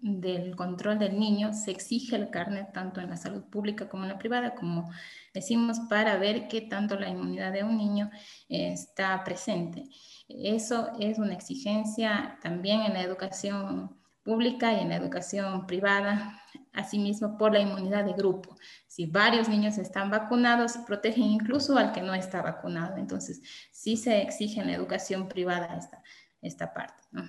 del 0.00 0.56
control 0.56 0.98
del 0.98 1.18
niño 1.18 1.52
se 1.52 1.72
exige 1.72 2.16
el 2.16 2.30
carnet 2.30 2.72
tanto 2.72 3.00
en 3.00 3.10
la 3.10 3.16
salud 3.16 3.42
pública 3.44 3.88
como 3.88 4.04
en 4.04 4.10
la 4.10 4.18
privada, 4.18 4.54
como 4.54 4.90
decimos, 5.34 5.80
para 5.88 6.16
ver 6.18 6.48
qué 6.48 6.60
tanto 6.60 6.98
la 6.98 7.08
inmunidad 7.08 7.52
de 7.52 7.64
un 7.64 7.76
niño 7.76 8.10
está 8.48 9.22
presente. 9.24 9.84
Eso 10.28 10.90
es 11.00 11.18
una 11.18 11.34
exigencia 11.34 12.38
también 12.42 12.82
en 12.82 12.94
la 12.94 13.02
educación 13.02 13.99
pública 14.30 14.72
y 14.72 14.78
en 14.78 14.90
la 14.90 14.96
educación 14.96 15.66
privada, 15.66 16.40
asimismo 16.72 17.36
por 17.36 17.52
la 17.52 17.58
inmunidad 17.58 18.04
de 18.04 18.12
grupo. 18.12 18.56
Si 18.86 19.06
varios 19.06 19.48
niños 19.48 19.76
están 19.76 20.08
vacunados, 20.08 20.76
protegen 20.86 21.24
incluso 21.24 21.76
al 21.76 21.90
que 21.90 22.00
no 22.00 22.14
está 22.14 22.40
vacunado. 22.40 22.96
Entonces, 22.96 23.42
sí 23.72 23.96
se 23.96 24.22
exige 24.22 24.60
en 24.60 24.68
la 24.68 24.74
educación 24.74 25.26
privada 25.28 25.76
esta, 25.76 26.00
esta 26.42 26.72
parte, 26.72 27.02
¿no? 27.10 27.24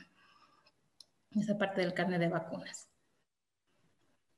Esa 1.32 1.58
parte 1.58 1.82
del 1.82 1.96
carnet 1.96 2.20
de 2.20 2.30
vacunas. 2.30 2.88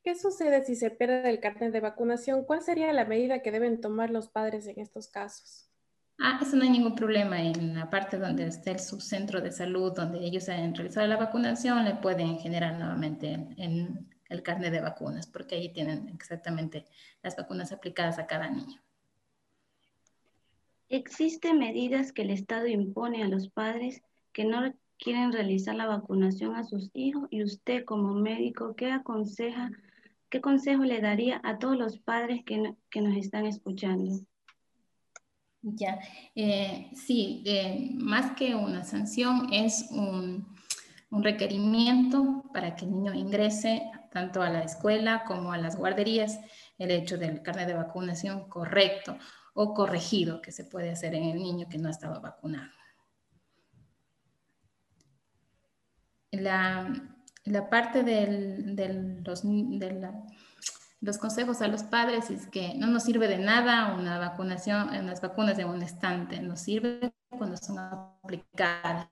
¿Qué 0.01 0.15
sucede 0.15 0.63
si 0.63 0.77
se 0.77 0.89
pierde 0.89 1.29
el 1.29 1.41
carnet 1.41 1.73
de 1.73 1.81
vacunación? 1.81 2.45
¿Cuál 2.45 2.61
sería 2.61 2.93
la 2.93 3.03
medida 3.03 3.41
que 3.41 3.51
deben 3.51 3.81
tomar 3.81 4.09
los 4.09 4.29
padres 4.29 4.67
en 4.67 4.79
estos 4.79 5.09
casos? 5.09 5.69
Ah, 6.19 6.39
eso 6.41 6.55
no 6.55 6.63
hay 6.63 6.69
ningún 6.69 6.95
problema. 6.95 7.41
En 7.41 7.75
la 7.75 7.89
parte 7.89 8.17
donde 8.17 8.47
está 8.47 8.71
el 8.71 8.79
subcentro 8.79 9.41
de 9.41 9.51
salud, 9.51 9.93
donde 9.93 10.23
ellos 10.23 10.47
han 10.49 10.75
realizado 10.75 11.07
la 11.07 11.17
vacunación, 11.17 11.83
le 11.85 11.95
pueden 11.95 12.37
generar 12.39 12.77
nuevamente 12.77 13.33
en, 13.57 14.07
el 14.29 14.41
carnet 14.41 14.71
de 14.71 14.81
vacunas, 14.81 15.27
porque 15.27 15.55
ahí 15.55 15.71
tienen 15.71 16.09
exactamente 16.09 16.85
las 17.21 17.35
vacunas 17.35 17.71
aplicadas 17.71 18.17
a 18.17 18.25
cada 18.25 18.49
niño. 18.49 18.81
¿Existen 20.89 21.59
medidas 21.59 22.11
que 22.11 22.23
el 22.23 22.31
Estado 22.31 22.67
impone 22.67 23.23
a 23.23 23.27
los 23.27 23.49
padres 23.49 24.01
que 24.31 24.45
no 24.45 24.73
quieren 24.97 25.31
realizar 25.31 25.75
la 25.75 25.85
vacunación 25.85 26.55
a 26.55 26.63
sus 26.63 26.89
hijos 26.93 27.27
y 27.29 27.43
usted 27.43 27.85
como 27.85 28.13
médico, 28.13 28.75
¿qué 28.75 28.91
aconseja, 28.91 29.69
qué 30.29 30.41
consejo 30.41 30.83
le 30.83 30.99
daría 30.99 31.39
a 31.43 31.59
todos 31.59 31.77
los 31.77 31.99
padres 31.99 32.43
que, 32.45 32.73
que 32.89 33.01
nos 33.01 33.15
están 33.17 33.45
escuchando? 33.45 34.25
Ya, 35.63 35.99
eh, 36.35 36.91
sí, 36.93 37.41
eh, 37.45 37.91
más 37.93 38.35
que 38.35 38.53
una 38.53 38.83
sanción 38.83 39.47
es 39.53 39.87
un, 39.91 40.53
un, 41.09 41.23
requerimiento 41.23 42.43
para 42.53 42.75
que 42.75 42.83
el 42.83 42.91
niño 42.91 43.13
ingrese 43.13 43.89
tanto 44.11 44.41
a 44.41 44.49
la 44.49 44.63
escuela 44.63 45.23
como 45.25 45.53
a 45.53 45.57
las 45.57 45.77
guarderías 45.77 46.39
el 46.77 46.91
hecho 46.91 47.17
del 47.17 47.41
carnet 47.41 47.67
de 47.67 47.75
vacunación 47.75 48.49
correcto 48.49 49.17
o 49.53 49.73
corregido 49.73 50.41
que 50.41 50.51
se 50.51 50.65
puede 50.65 50.91
hacer 50.91 51.15
en 51.15 51.23
el 51.23 51.37
niño 51.41 51.69
que 51.69 51.77
no 51.77 51.87
ha 51.87 51.91
estado 51.91 52.19
vacunado. 52.19 52.69
la, 56.33 56.91
la 57.45 57.69
parte 57.69 58.03
del, 58.03 58.75
de 58.75 59.21
los, 59.23 59.43
de 59.43 60.21
los 61.03 61.17
consejos 61.17 61.61
a 61.61 61.67
los 61.67 61.83
padres 61.83 62.29
es 62.29 62.47
que 62.47 62.75
no 62.75 62.87
nos 62.87 63.03
sirve 63.03 63.27
de 63.27 63.37
nada 63.37 63.93
una 63.93 64.17
vacunación, 64.19 64.87
unas 64.87 65.19
vacunas 65.19 65.59
en 65.59 65.67
un 65.67 65.83
estante, 65.83 66.39
nos 66.39 66.61
sirve 66.61 67.13
cuando 67.29 67.57
son 67.57 67.77
aplicadas. 67.77 69.09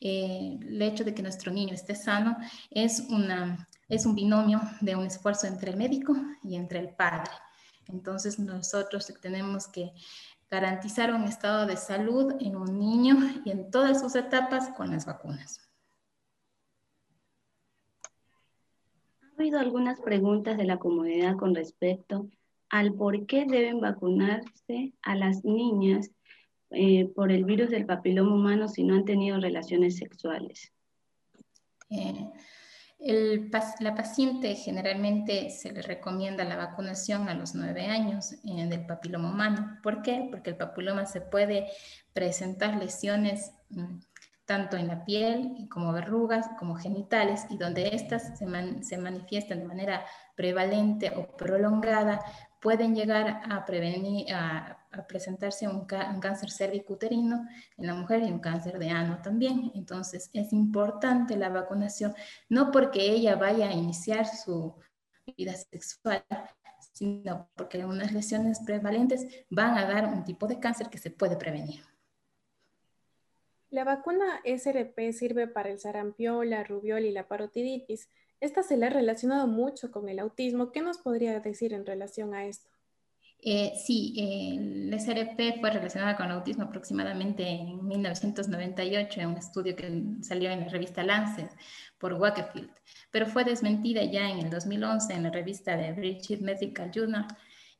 Eh, 0.00 0.58
el 0.62 0.80
hecho 0.80 1.04
de 1.04 1.14
que 1.14 1.22
nuestro 1.22 1.52
niño 1.52 1.74
esté 1.74 1.94
sano 1.94 2.38
es, 2.70 3.00
una, 3.10 3.68
es 3.86 4.06
un 4.06 4.14
binomio 4.14 4.62
de 4.80 4.96
un 4.96 5.04
esfuerzo 5.04 5.46
entre 5.46 5.72
el 5.72 5.76
médico 5.76 6.16
y 6.42 6.56
entre 6.56 6.78
el 6.78 6.88
padre. 6.88 7.30
Entonces 7.86 8.38
nosotros 8.38 9.12
tenemos 9.20 9.68
que 9.68 9.92
garantizar 10.50 11.12
un 11.12 11.24
estado 11.24 11.66
de 11.66 11.76
salud 11.76 12.34
en 12.40 12.56
un 12.56 12.78
niño 12.78 13.42
y 13.44 13.50
en 13.50 13.70
todas 13.70 14.00
sus 14.00 14.14
etapas 14.14 14.70
con 14.74 14.90
las 14.90 15.04
vacunas. 15.04 15.60
Ha 19.36 19.40
habido 19.40 19.58
algunas 19.58 20.00
preguntas 20.00 20.56
de 20.56 20.64
la 20.64 20.78
comunidad 20.78 21.36
con 21.36 21.56
respecto 21.56 22.28
al 22.68 22.94
por 22.94 23.26
qué 23.26 23.46
deben 23.46 23.80
vacunarse 23.80 24.92
a 25.02 25.16
las 25.16 25.44
niñas 25.44 26.12
eh, 26.70 27.06
por 27.06 27.32
el 27.32 27.44
virus 27.44 27.70
del 27.70 27.84
papiloma 27.84 28.32
humano 28.32 28.68
si 28.68 28.84
no 28.84 28.94
han 28.94 29.04
tenido 29.04 29.40
relaciones 29.40 29.96
sexuales. 29.96 30.72
Eh, 31.90 32.30
la 33.80 33.94
paciente 33.96 34.54
generalmente 34.54 35.50
se 35.50 35.72
le 35.72 35.82
recomienda 35.82 36.44
la 36.44 36.56
vacunación 36.56 37.28
a 37.28 37.34
los 37.34 37.56
nueve 37.56 37.86
años 37.86 38.32
eh, 38.44 38.66
del 38.68 38.86
papiloma 38.86 39.30
humano. 39.30 39.78
¿Por 39.82 40.00
qué? 40.02 40.28
Porque 40.30 40.50
el 40.50 40.56
papiloma 40.56 41.06
se 41.06 41.20
puede 41.20 41.66
presentar 42.12 42.76
lesiones 42.76 43.52
mm, 43.70 43.98
tanto 44.44 44.76
en 44.76 44.88
la 44.88 45.04
piel 45.04 45.66
como 45.70 45.92
verrugas, 45.92 46.48
como 46.58 46.74
genitales, 46.74 47.46
y 47.50 47.56
donde 47.56 47.88
éstas 47.94 48.38
se, 48.38 48.46
manifiestan 48.96 49.60
de 49.60 49.64
manera 49.64 50.04
prevalente 50.36 51.12
o 51.16 51.36
prolongada, 51.36 52.20
pueden 52.60 52.94
llegar 52.94 53.42
a 53.50 53.64
prevenir, 53.64 54.32
a, 54.32 54.78
presentarse 55.08 55.66
un, 55.68 55.86
cáncer 55.86 56.50
cervicuterino 56.50 57.46
en 57.76 57.86
la 57.86 57.94
mujer 57.94 58.22
y 58.22 58.30
un 58.30 58.38
cáncer 58.38 58.78
de 58.78 58.90
ano 58.90 59.20
también. 59.22 59.72
Entonces 59.74 60.30
es 60.32 60.52
importante 60.52 61.36
la 61.36 61.48
vacunación, 61.48 62.14
no 62.48 62.70
porque 62.70 63.10
ella 63.10 63.36
vaya 63.36 63.68
a 63.68 63.72
iniciar 63.72 64.26
su 64.26 64.74
vida 65.36 65.54
sexual, 65.54 66.24
sino 66.92 67.48
porque 67.56 67.80
algunas 67.80 68.12
lesiones 68.12 68.60
prevalentes 68.60 69.26
van 69.50 69.76
a 69.76 69.86
dar 69.86 70.06
un 70.06 70.24
tipo 70.24 70.46
de 70.46 70.60
cáncer 70.60 70.88
que 70.90 70.98
se 70.98 71.10
puede 71.10 71.36
prevenir. 71.36 71.93
La 73.74 73.82
vacuna 73.82 74.40
SRP 74.44 75.10
sirve 75.12 75.48
para 75.48 75.68
el 75.68 75.80
sarampión, 75.80 76.48
la 76.48 76.62
rubiola 76.62 77.08
y 77.08 77.10
la 77.10 77.26
parotiditis. 77.26 78.08
Esta 78.38 78.62
se 78.62 78.76
le 78.76 78.86
ha 78.86 78.90
relacionado 78.90 79.48
mucho 79.48 79.90
con 79.90 80.08
el 80.08 80.20
autismo. 80.20 80.70
¿Qué 80.70 80.80
nos 80.80 80.98
podría 80.98 81.40
decir 81.40 81.72
en 81.72 81.84
relación 81.84 82.34
a 82.34 82.46
esto? 82.46 82.70
Eh, 83.42 83.72
sí, 83.84 84.14
el 84.16 84.94
SRP 84.94 85.58
fue 85.58 85.70
relacionada 85.70 86.16
con 86.16 86.26
el 86.26 86.32
autismo 86.32 86.62
aproximadamente 86.62 87.48
en 87.48 87.84
1998 87.88 89.20
en 89.20 89.26
un 89.26 89.38
estudio 89.38 89.74
que 89.74 90.04
salió 90.20 90.52
en 90.52 90.60
la 90.60 90.68
revista 90.68 91.02
Lancet 91.02 91.50
por 91.98 92.12
Wakefield, 92.12 92.70
pero 93.10 93.26
fue 93.26 93.42
desmentida 93.42 94.04
ya 94.04 94.30
en 94.30 94.38
el 94.38 94.50
2011 94.50 95.14
en 95.14 95.24
la 95.24 95.30
revista 95.30 95.76
de 95.76 95.92
British 95.94 96.40
Medical 96.40 96.92
Journal 96.92 97.26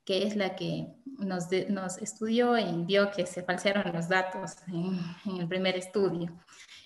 que 0.04 0.26
es 0.26 0.36
la 0.36 0.54
que 0.54 0.86
nos, 1.18 1.98
estudió 1.98 2.58
y 2.58 2.84
vio 2.84 3.10
que 3.10 3.26
se 3.26 3.42
falsearon 3.42 3.92
los 3.92 4.08
datos 4.08 4.56
en, 4.68 5.40
el 5.40 5.48
primer 5.48 5.76
estudio. 5.76 6.32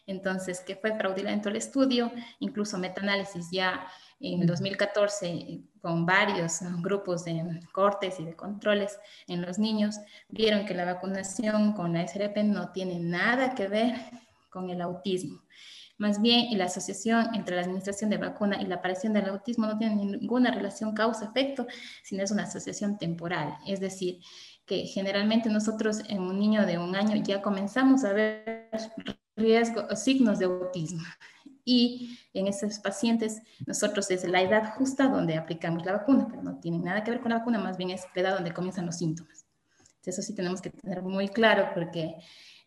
Entonces, 0.06 0.60
que 0.60 0.76
fue 0.76 0.96
fraudulento 0.96 1.48
el 1.48 1.56
estudio, 1.56 2.10
incluso 2.38 2.78
metaanálisis 2.78 3.50
ya 3.50 3.86
en 4.20 4.40
el 4.40 4.46
2014 4.46 5.60
con 5.80 6.06
varios 6.06 6.60
grupos 6.80 7.24
de 7.24 7.60
cortes 7.72 8.18
y 8.18 8.24
de 8.24 8.34
controles 8.34 8.98
en 9.26 9.42
los 9.42 9.58
niños, 9.58 9.96
vieron 10.28 10.64
que 10.64 10.74
la 10.74 10.84
vacunación 10.84 11.72
con 11.72 11.92
la 11.92 12.06
SRP 12.06 12.38
no 12.44 12.70
tiene 12.72 12.98
nada 12.98 13.54
que 13.54 13.68
ver 13.68 13.94
con 14.50 14.70
el 14.70 14.80
autismo. 14.80 15.42
Más 15.98 16.22
bien, 16.22 16.56
la 16.56 16.66
asociación 16.66 17.34
entre 17.34 17.56
la 17.56 17.62
administración 17.62 18.08
de 18.08 18.18
vacuna 18.18 18.62
y 18.62 18.66
la 18.66 18.76
aparición 18.76 19.12
del 19.12 19.28
autismo 19.28 19.66
no 19.66 19.76
tiene 19.76 19.96
ninguna 19.96 20.52
relación 20.52 20.94
causa-efecto, 20.94 21.66
sino 22.04 22.22
es 22.22 22.30
una 22.30 22.44
asociación 22.44 22.98
temporal. 22.98 23.58
Es 23.66 23.80
decir, 23.80 24.20
que 24.64 24.86
generalmente 24.86 25.48
nosotros 25.48 26.00
en 26.08 26.20
un 26.20 26.38
niño 26.38 26.64
de 26.66 26.78
un 26.78 26.94
año 26.94 27.20
ya 27.22 27.42
comenzamos 27.42 28.04
a 28.04 28.12
ver 28.12 28.70
riesgos, 29.34 29.98
signos 29.98 30.38
de 30.38 30.44
autismo. 30.44 31.02
Y 31.64 32.18
en 32.32 32.46
esos 32.46 32.78
pacientes, 32.78 33.42
nosotros 33.66 34.10
es 34.10 34.26
la 34.26 34.40
edad 34.40 34.74
justa 34.76 35.08
donde 35.08 35.36
aplicamos 35.36 35.84
la 35.84 35.92
vacuna, 35.92 36.26
pero 36.30 36.42
no 36.42 36.58
tiene 36.60 36.78
nada 36.78 37.02
que 37.02 37.10
ver 37.10 37.20
con 37.20 37.30
la 37.30 37.38
vacuna, 37.38 37.58
más 37.58 37.76
bien 37.76 37.90
es 37.90 38.04
la 38.14 38.22
edad 38.22 38.34
donde 38.36 38.54
comienzan 38.54 38.86
los 38.86 38.96
síntomas. 38.96 39.46
Eso 40.04 40.22
sí 40.22 40.34
tenemos 40.34 40.62
que 40.62 40.70
tener 40.70 41.02
muy 41.02 41.28
claro 41.28 41.68
porque 41.74 42.14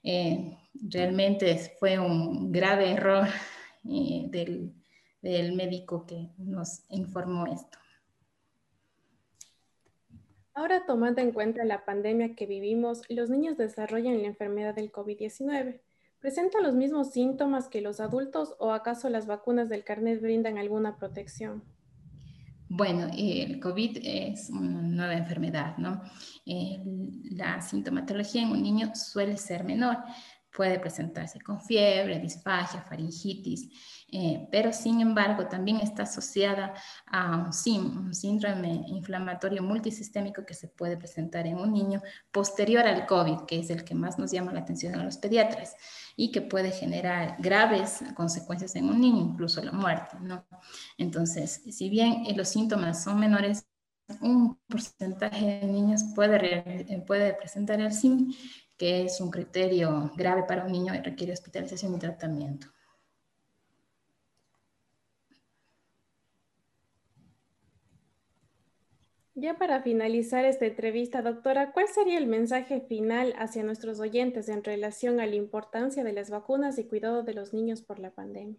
eh, 0.04 0.58
realmente 0.74 1.58
fue 1.80 2.00
un 2.00 2.52
grave 2.52 2.92
error 2.92 3.28
eh, 3.90 4.26
del, 4.30 4.74
del 5.22 5.54
médico 5.54 6.06
que 6.06 6.30
nos 6.38 6.84
informó 6.90 7.46
esto. 7.48 7.78
Ahora, 10.54 10.86
tomando 10.86 11.22
en 11.22 11.32
cuenta 11.32 11.64
la 11.64 11.86
pandemia 11.86 12.36
que 12.36 12.46
vivimos, 12.46 13.04
los 13.10 13.30
niños 13.30 13.58
desarrollan 13.58 14.22
la 14.22 14.28
enfermedad 14.28 14.76
del 14.76 14.92
COVID-19. 14.92 15.80
¿Presentan 16.20 16.64
los 16.64 16.76
mismos 16.76 17.12
síntomas 17.12 17.68
que 17.68 17.82
los 17.82 18.00
adultos 18.00 18.56
o 18.60 18.72
acaso 18.72 19.10
las 19.10 19.28
vacunas 19.28 19.70
del 19.70 19.84
carnet 19.84 20.22
brindan 20.22 20.58
alguna 20.58 20.98
protección? 20.98 21.64
Bueno, 22.74 23.10
el 23.18 23.60
COVID 23.60 23.98
es 24.02 24.50
una 24.50 24.82
nueva 24.82 25.14
enfermedad, 25.16 25.76
¿no? 25.78 26.02
la 27.32 27.62
sintomatología 27.62 28.44
en 28.44 28.52
un 28.52 28.64
niño 28.64 28.92
suele 28.96 29.36
ser 29.36 29.66
menor. 29.66 29.98
Puede 30.54 30.80
presentarse 30.80 31.40
con 31.40 31.62
fiebre, 31.62 32.20
disfagia, 32.20 32.82
faringitis, 32.82 33.70
eh, 34.12 34.48
pero 34.52 34.74
sin 34.74 35.00
embargo 35.00 35.48
también 35.48 35.78
está 35.78 36.04
asociada 36.04 36.74
a 37.08 37.38
un, 37.38 37.98
un 37.98 38.14
síndrome 38.14 38.84
inflamatorio 38.88 39.64
multisistémico 39.64 40.46
que 40.46 40.54
se 40.54 40.68
puede 40.68 40.98
presentar 40.98 41.48
en 41.48 41.58
un 41.58 41.72
niño 41.72 42.02
posterior 42.32 42.86
al 42.86 43.06
COVID, 43.06 43.46
que 43.48 43.60
es 43.60 43.70
el 43.70 43.86
que 43.86 43.96
más 43.96 44.20
nos 44.20 44.32
llama 44.32 44.52
la 44.52 44.60
atención 44.60 44.96
a 44.96 45.04
los 45.04 45.18
pediatras 45.18 45.76
y 46.16 46.32
que 46.32 46.42
puede 46.42 46.72
generar 46.72 47.38
graves 47.40 48.04
consecuencias 48.16 48.76
en 48.76 48.90
un 48.90 49.00
niño, 49.00 49.22
incluso 49.22 49.64
la 49.64 49.72
muerte, 49.72 50.18
¿no? 50.22 50.46
Entonces, 50.98 51.62
si 51.72 51.90
bien 51.90 52.26
eh, 52.26 52.36
los 52.36 52.50
síntomas 52.50 53.04
son 53.04 53.20
menores, 53.20 53.66
un 54.20 54.60
porcentaje 54.68 55.60
de 55.62 55.68
niños 55.68 56.04
puede, 56.14 56.64
eh, 56.66 57.04
puede 57.08 57.34
presentar 57.34 57.80
el 57.80 57.94
SIM, 57.94 58.34
que 58.82 59.04
es 59.04 59.22
un 59.22 59.30
criterio 59.30 60.12
grave 60.16 60.42
para 60.48 60.66
un 60.66 60.72
niño 60.72 60.96
y 60.96 61.02
requiere 61.02 61.34
hospitalización 61.34 61.94
y 61.94 62.00
tratamiento. 62.00 62.66
Ya 69.36 69.60
para 69.60 69.84
finalizar 69.84 70.46
esta 70.46 70.66
entrevista, 70.66 71.22
doctora, 71.22 71.74
¿cuál 71.74 71.90
sería 71.90 72.18
el 72.18 72.26
mensaje 72.26 72.82
final 72.82 73.36
hacia 73.38 73.62
nuestros 73.62 74.00
oyentes 74.00 74.50
en 74.50 74.64
relación 74.64 75.20
a 75.20 75.28
la 75.28 75.36
importancia 75.36 76.04
de 76.04 76.14
las 76.14 76.32
vacunas 76.32 76.80
y 76.80 76.86
cuidado 76.86 77.22
de 77.22 77.36
los 77.36 77.54
niños 77.54 77.84
por 77.84 78.00
la 78.00 78.10
pandemia? 78.10 78.58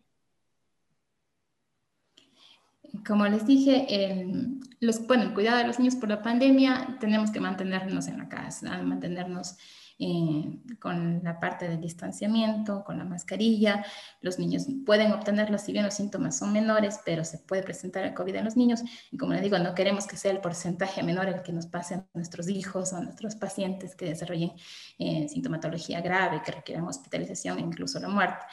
Como 3.05 3.26
les 3.26 3.45
dije, 3.45 3.87
el, 3.88 4.61
los, 4.79 5.05
bueno, 5.05 5.25
el 5.25 5.35
cuidado 5.35 5.59
de 5.59 5.67
los 5.67 5.81
niños 5.81 5.97
por 5.97 6.09
la 6.09 6.23
pandemia, 6.23 6.99
tenemos 7.00 7.33
que 7.33 7.41
mantenernos 7.41 8.07
en 8.07 8.19
la 8.19 8.29
casa, 8.29 8.81
mantenernos 8.85 9.57
eh, 9.99 10.59
con 10.81 11.23
la 11.23 11.39
parte 11.39 11.69
del 11.69 11.81
distanciamiento, 11.81 12.85
con 12.85 12.99
la 12.99 13.05
mascarilla. 13.05 13.85
Los 14.21 14.39
niños 14.39 14.67
pueden 14.85 15.13
obtenerlo, 15.13 15.59
si 15.59 15.73
bien 15.73 15.85
los 15.85 15.95
síntomas 15.95 16.39
son 16.39 16.53
menores, 16.53 17.01
pero 17.05 17.25
se 17.25 17.39
puede 17.39 17.63
presentar 17.63 18.05
el 18.05 18.15
COVID 18.15 18.35
en 18.37 18.45
los 18.45 18.57
niños. 18.57 18.83
Y 19.11 19.19
como 19.19 19.33
les 19.33 19.43
digo, 19.43 19.59
no 19.59 19.75
queremos 19.75 20.07
que 20.07 20.17
sea 20.17 20.33
el 20.33 20.41
porcentaje 20.41 21.03
menor 21.03 21.29
el 21.29 21.43
que 21.43 21.53
nos 21.53 21.67
pase 21.67 21.95
a 21.95 22.07
nuestros 22.15 22.49
hijos 22.49 22.93
o 22.93 22.97
a 22.97 23.01
nuestros 23.01 23.37
pacientes 23.37 23.95
que 23.95 24.07
desarrollen 24.07 24.53
eh, 24.99 25.28
sintomatología 25.28 26.00
grave, 26.00 26.43
que 26.45 26.52
requieran 26.52 26.87
hospitalización 26.87 27.59
e 27.59 27.63
incluso 27.63 28.00
la 28.00 28.09
muerte. 28.09 28.45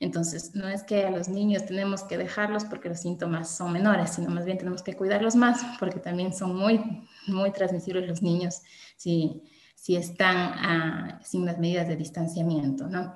Entonces, 0.00 0.54
no 0.54 0.68
es 0.68 0.84
que 0.84 1.04
a 1.04 1.10
los 1.10 1.28
niños 1.28 1.66
tenemos 1.66 2.04
que 2.04 2.18
dejarlos 2.18 2.64
porque 2.64 2.88
los 2.88 3.00
síntomas 3.00 3.56
son 3.56 3.72
menores, 3.72 4.10
sino 4.10 4.30
más 4.30 4.44
bien 4.44 4.58
tenemos 4.58 4.82
que 4.82 4.94
cuidarlos 4.94 5.34
más 5.34 5.60
porque 5.80 5.98
también 5.98 6.32
son 6.32 6.54
muy, 6.54 7.08
muy 7.26 7.50
transmisibles 7.50 8.08
los 8.08 8.22
niños. 8.22 8.62
Si, 8.96 9.42
si 9.80 9.96
están 9.96 11.20
sin 11.22 11.46
las 11.46 11.58
medidas 11.58 11.86
de 11.86 11.96
distanciamiento, 11.96 12.88
¿no? 12.88 13.14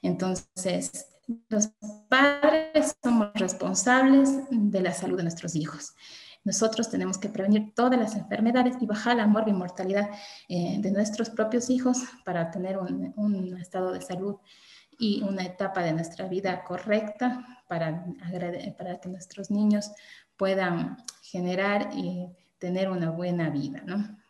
Entonces, 0.00 1.08
los 1.48 1.70
padres 2.08 2.96
somos 3.02 3.32
responsables 3.34 4.30
de 4.50 4.80
la 4.80 4.92
salud 4.92 5.16
de 5.16 5.24
nuestros 5.24 5.56
hijos. 5.56 5.94
Nosotros 6.44 6.88
tenemos 6.88 7.18
que 7.18 7.30
prevenir 7.30 7.74
todas 7.74 7.98
las 7.98 8.14
enfermedades 8.14 8.76
y 8.80 8.86
bajar 8.86 9.16
la 9.16 9.26
morbimortalidad 9.26 10.10
eh, 10.48 10.76
de 10.78 10.90
nuestros 10.92 11.30
propios 11.30 11.68
hijos 11.68 11.98
para 12.24 12.50
tener 12.50 12.78
un, 12.78 13.12
un, 13.16 13.56
estado 13.58 13.92
de 13.92 14.02
salud 14.02 14.36
y 14.98 15.22
una 15.22 15.42
etapa 15.42 15.82
de 15.82 15.94
nuestra 15.94 16.28
vida 16.28 16.62
correcta 16.62 17.44
para, 17.66 18.04
para 18.78 19.00
que 19.00 19.08
nuestros 19.08 19.50
niños 19.50 19.90
puedan 20.36 20.98
generar 21.22 21.90
y 21.94 22.28
tener 22.58 22.88
una 22.88 23.10
buena 23.10 23.50
vida, 23.50 23.82
¿no? 23.84 24.23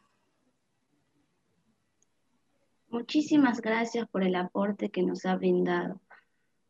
Muchísimas 2.94 3.61
gracias 3.61 4.07
por 4.09 4.22
el 4.22 4.37
aporte 4.37 4.88
que 4.88 5.02
nos 5.02 5.26
ha 5.26 5.35
brindado. 5.35 6.00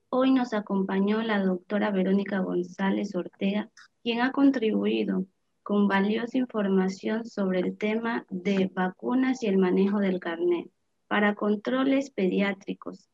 Hoy 0.08 0.30
nos 0.30 0.54
acompañó 0.54 1.20
la 1.20 1.38
doctora 1.38 1.90
Verónica 1.90 2.38
González 2.38 3.14
Ortega, 3.14 3.68
quien 4.02 4.22
ha 4.22 4.32
contribuido 4.32 5.26
con 5.62 5.86
valiosa 5.86 6.38
información 6.38 7.26
sobre 7.26 7.60
el 7.60 7.76
tema 7.76 8.24
de 8.30 8.70
vacunas 8.72 9.42
y 9.42 9.48
el 9.48 9.58
manejo 9.58 9.98
del 9.98 10.18
carnet. 10.18 10.70
Para 11.08 11.34
controles 11.34 12.08
pediátricos 12.08 13.10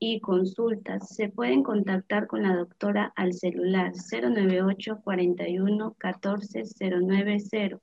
y 0.00 0.18
consultas, 0.18 1.08
se 1.14 1.28
pueden 1.28 1.62
contactar 1.62 2.26
con 2.26 2.42
la 2.42 2.56
doctora 2.56 3.12
al 3.14 3.32
celular 3.32 3.92
098 3.94 5.02
41 5.04 5.94
14 5.96 6.64
090 6.80 7.80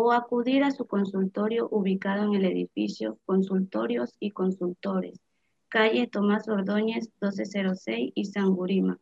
o 0.00 0.12
acudir 0.12 0.62
a 0.62 0.70
su 0.70 0.86
consultorio 0.86 1.66
ubicado 1.72 2.22
en 2.22 2.36
el 2.36 2.44
edificio 2.44 3.18
Consultorios 3.26 4.14
y 4.20 4.30
Consultores, 4.30 5.18
calle 5.68 6.06
Tomás 6.06 6.48
Ordóñez 6.48 7.10
1206 7.20 8.12
y 8.14 8.26
Sangurima. 8.26 9.00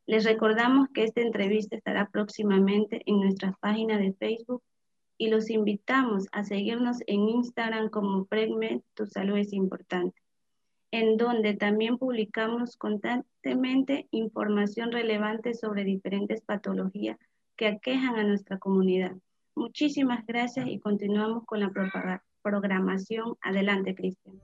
Les 0.07 0.23
recordamos 0.23 0.89
que 0.93 1.03
esta 1.03 1.21
entrevista 1.21 1.75
estará 1.75 2.09
próximamente 2.09 3.01
en 3.05 3.19
nuestra 3.19 3.55
página 3.59 3.97
de 3.97 4.13
Facebook 4.13 4.63
y 5.17 5.29
los 5.29 5.49
invitamos 5.49 6.27
a 6.31 6.43
seguirnos 6.43 6.97
en 7.07 7.29
Instagram 7.29 7.89
como 7.89 8.25
Pregme, 8.25 8.81
tu 8.95 9.05
salud 9.05 9.37
es 9.37 9.53
importante 9.53 10.24
en 10.91 11.17
donde 11.17 11.53
también 11.55 11.97
publicamos 11.97 12.77
constantemente 12.77 14.07
información 14.11 14.91
relevante 14.91 15.53
sobre 15.53 15.83
diferentes 15.83 16.41
patologías 16.41 17.17
que 17.57 17.67
aquejan 17.67 18.15
a 18.15 18.23
nuestra 18.23 18.57
comunidad. 18.57 19.13
Muchísimas 19.55 20.25
gracias 20.25 20.67
y 20.67 20.79
continuamos 20.79 21.45
con 21.45 21.59
la 21.59 21.71
programación. 22.41 23.35
Adelante, 23.41 23.95
Cristian. 23.95 24.35